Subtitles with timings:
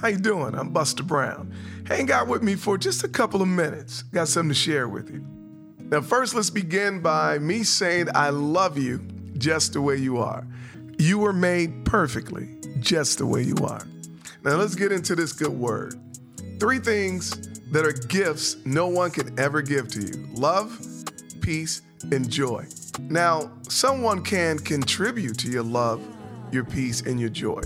[0.00, 0.54] How you doing?
[0.54, 1.52] I'm Busta Brown.
[1.88, 4.02] Hang out with me for just a couple of minutes.
[4.02, 5.26] Got something to share with you.
[5.90, 8.98] Now, first, let's begin by me saying I love you
[9.38, 10.46] just the way you are.
[10.98, 13.84] You were made perfectly just the way you are.
[14.44, 15.96] Now, let's get into this good word.
[16.60, 20.80] Three things that are gifts no one can ever give to you love,
[21.40, 22.68] peace, and joy.
[23.00, 26.00] Now, someone can contribute to your love,
[26.52, 27.62] your peace, and your joy,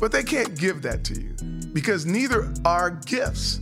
[0.00, 3.60] but they can't give that to you because neither are gifts.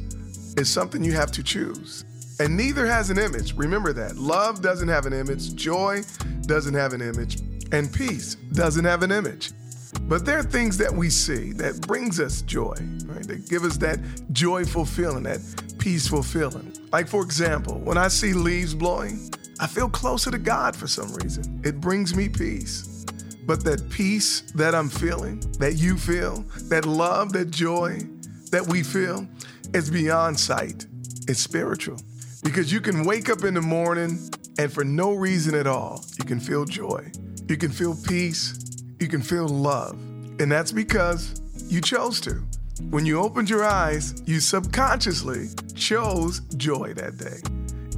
[0.57, 2.05] It's something you have to choose.
[2.39, 3.55] And neither has an image.
[3.55, 4.15] Remember that.
[4.15, 6.03] Love doesn't have an image, joy
[6.43, 7.41] doesn't have an image,
[7.73, 9.51] and peace doesn't have an image.
[10.03, 13.27] But there are things that we see that brings us joy, right?
[13.27, 13.99] That give us that
[14.31, 15.41] joyful feeling, that
[15.79, 16.73] peaceful feeling.
[16.93, 19.29] Like for example, when I see leaves blowing,
[19.59, 21.61] I feel closer to God for some reason.
[21.65, 22.94] It brings me peace.
[23.47, 28.01] But that peace that I'm feeling, that you feel, that love, that joy
[28.51, 29.27] that we feel,
[29.75, 30.87] is beyond sight.
[31.29, 31.99] It's spiritual.
[32.43, 34.19] Because you can wake up in the morning
[34.59, 37.11] and for no reason at all, you can feel joy.
[37.49, 38.59] You can feel peace.
[39.01, 39.95] You can feel love.
[40.41, 42.43] And that's because you chose to.
[42.91, 47.39] When you opened your eyes, you subconsciously chose joy that day.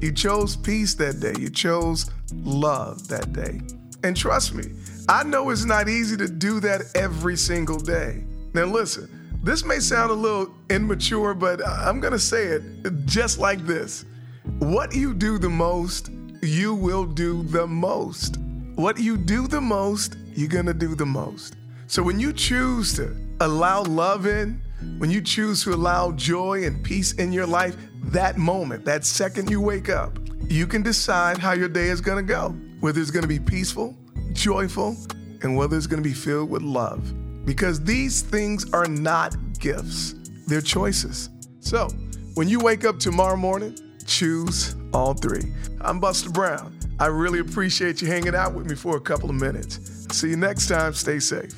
[0.01, 1.35] You chose peace that day.
[1.39, 3.61] You chose love that day.
[4.03, 4.65] And trust me,
[5.09, 8.25] I know it's not easy to do that every single day.
[8.55, 9.09] Now, listen,
[9.43, 12.63] this may sound a little immature, but I'm going to say it
[13.05, 14.05] just like this
[14.59, 16.11] What you do the most,
[16.43, 18.39] you will do the most.
[18.75, 21.57] What you do the most, you're going to do the most.
[21.87, 24.61] So when you choose to allow love in,
[24.99, 29.51] when you choose to allow joy and peace in your life, that moment, that second
[29.51, 32.55] you wake up, you can decide how your day is going to go.
[32.81, 33.97] Whether it's going to be peaceful,
[34.33, 34.97] joyful,
[35.43, 37.13] and whether it's going to be filled with love.
[37.45, 40.15] Because these things are not gifts,
[40.47, 41.31] they're choices.
[41.61, 41.89] So,
[42.35, 45.53] when you wake up tomorrow morning, choose all three.
[45.81, 46.79] I'm Busta Brown.
[46.99, 50.07] I really appreciate you hanging out with me for a couple of minutes.
[50.13, 50.95] See you next time.
[50.95, 51.53] Stay safe.